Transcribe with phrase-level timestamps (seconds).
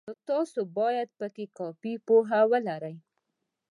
[0.07, 2.95] نو تاسې باید پکې کافي پوهه ولرئ.